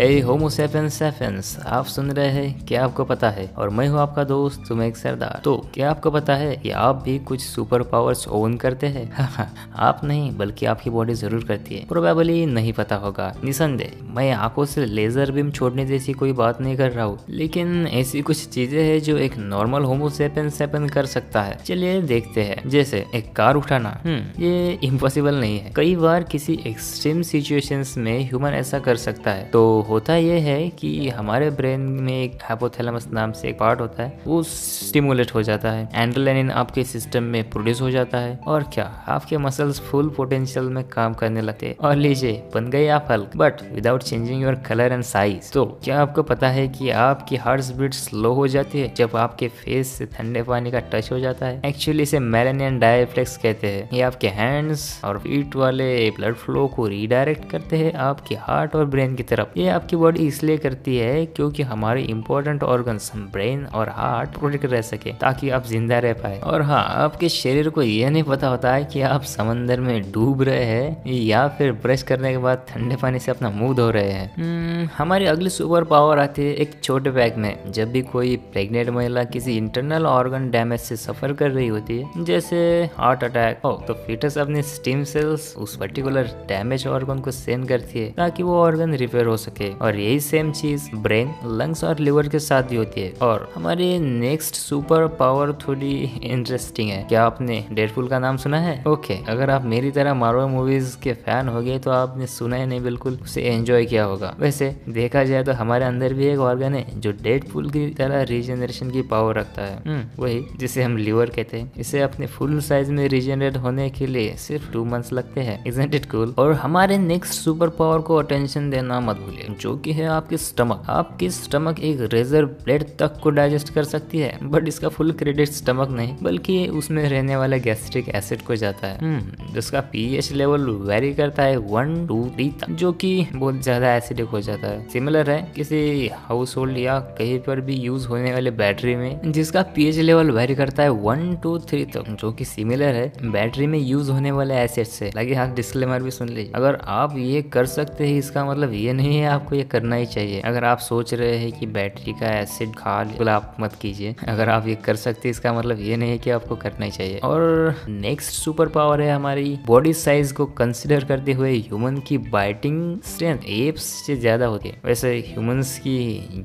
[0.00, 3.46] हे होमो सेफेंस आप सुन रहे हैं क्या आपको पता है?
[3.58, 7.18] और मैं हूँ आपका दोस्त तुम्हें सरदार। तो क्या आपको पता है कि आप भी
[7.18, 9.28] कुछ सुपर पावर्स ओन करते हैं?
[9.76, 14.64] आप नहीं, बल्कि आपकी बॉडी ज़रूर करती है। प्रोबेबली नहीं पता होगा। निसंदेह, मैं आँखों
[14.64, 18.84] से लेजर बीम छोड़ने जैसी कोई बात नहीं कर रहा हूँ। लेकिन ऐसी कुछ चीज़ें
[18.84, 23.36] है जो एक नॉर्मल होमो सेपेन सेपेन कर सकता है। चलिए देखते हैं। जैसे, एक
[23.36, 28.78] कार उठाना। हम्म ये इम्पॉसिबल नहीं है। कई बार किसी एक्सट्रीम सिचुएशंस में ह्यूमन ऐसा
[28.78, 33.48] कर सकता है। तो होता यह है कि हमारे ब्रेन में एक हाइपोथैलेमस नाम से
[33.48, 37.90] एक पार्ट होता है, वो स्टिमुलेट हो जाता है। एंड्रोलेनिन आपके सिस्टम में प्रोड्यूस हो
[37.90, 42.32] जाता है। और क्या, आपके मसल्स फुल पोटेंशियल में काम करने लगते हैं। और लीजिए,
[42.54, 46.48] बन गए आप Hulk but without changing your colour and size तो क्या आपको पता
[46.48, 48.92] है कि आपकी हार्ट बीट स्लो हो जाती है?
[48.94, 53.36] जब आपके फेस से ठंडे पानी का टच हो जाता है। एक्चुअली इसे मेलेनियन डायफ्लेक्स
[53.36, 58.34] कहते हैं। ये आपके हैंड्स और फीट वाले ब्लड फ्लो को रीडायरेक्ट करते हैं आपके
[58.34, 62.98] हार्ट और ब्रेन की तरफ़। ये आपकी बॉडी इसलिए करती है क्योंकि हमारे इंपॉर्टेंट ऑर्गन
[63.32, 67.68] ब्रेन और हार्ट प्रोटेक्ट रह सके ताकि आप ज़िंदा रह पाए। और हाँ आपके शरीर
[67.70, 71.72] को यह नहीं पता होता है कि आप समंदर में डूब रहे हैं या फिर
[71.82, 75.50] ब्रश करने के बाद ठंडे पानी से अपना मुँह धो रहे हैं। हम्म, हमारी अगली
[75.50, 80.06] सुपर पावर आती है एक छोटे बैग में। जब भी कोई प्रेग्नेंट महिला किसी इंटरनल
[80.06, 82.58] ऑर्गन डैमेज से सफ़र कर रही होती है जैसे
[82.96, 87.98] हार्ट अटैक हो तो फिटस अपने स्टीम सेल्स उस पर्टिकुलर डैमेज ऑर्गन को सेंड करती
[87.98, 92.28] है ताकि वो ऑर्गन रिपेयर हो सके। और यही सेम चीज़ ब्रेन लंग्स और लिवर
[92.28, 95.92] के साथ भी होती है। और हमारी नेक्स्ट सुपर पावर थोड़ी
[96.24, 98.82] इंटरेस्टिंग है। क्या आपने डेडपुल का नाम सुना है?
[98.88, 102.66] ओके अगर आप मेरी तरह मार्वल मूवीज़ के फ़ैन हो गए तो आपने सुना ही
[102.66, 106.74] नहीं बिल्कुल उसे एंजॉय किया होगा। वैसे देखा जाए तो हमारे अंदर भी एक ऑर्गन
[106.74, 111.30] है जो डेडपुल की तरह रीजनरेशन की पावर रखता है। हम्म, वही जिसे हम लिवर
[111.30, 115.40] कहते हैं। इसे अपने फुल साइज़ में रीजनरेट होने के लिए सिर्फ़ टू मंथ्स लगते
[115.40, 119.92] हैं। इट कूल और हमारे नेक्स्ट सुपर पावर को अटेंशन देना मत भूलिए। जो कि
[119.92, 124.68] है आपके स्टमक आपकी स्टमक एक रेजर ब्लेड तक को डाइजेस्ट कर सकती है बट
[124.68, 129.52] इसका फुल क्रेडिट स्टमक नहीं बल्कि उसमें रहने वाले गैस्ट्रिक एसिड को जाता है। हम्म,
[129.54, 134.28] जिसका पीएच लेवल वेरी करता है वन टू थ्री तक जो कि बहुत ज़्यादा एसिडिक
[134.28, 138.50] हो जाता है। सिमिलर है किसी हाउस होल्ड या कहीं पर भी यूज़ होने वाले
[138.52, 142.94] बैटरी में जिसका पीएच लेवल वेरी करता है वन टू थ्री तक जो कि सिमिलर
[142.94, 146.78] है बैटरी में यूज़ होने वाले एसिड से। लगे हाथ डिस्क्लेमर भी सुन लीजिए। अगर
[146.88, 150.40] आप ये कर सकते हैं इसका मतलब ये नहीं है आपको ये करना ही चाहिए।
[150.42, 154.48] अगर आप सोच रहे हैं कि बैटरी का एसिड खा बिल्कुल आप मत कीजिए। अगर
[154.48, 157.18] आप ये कर सकते हैं, इसका मतलब ये नहीं है कि आपको करना ही चाहिए।
[157.18, 163.00] और नेक्स्ट सुपर पावर है हमारी। बॉडी साइज़ को कंसिडर करते हुए ह्यूमन की बाइटिंग
[163.06, 165.98] स्ट्रेंथ एप्स से ज़्यादा होती है। वैसे ह्यूमंस की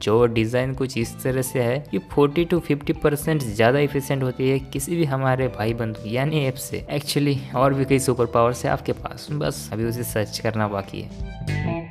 [0.04, 4.50] जो डिज़ाइन कुछ इस तरह से है कि 40 टू 50 परसेंट ज़्यादा इफिशियंट होती
[4.50, 8.54] है किसी भी हमारे भाई बंधु यानी एप से। एक्चुअली और भी कई सुपर पावर
[8.56, 11.83] है आपके पास। बस, अभी उसे सर्च करना बाकी है।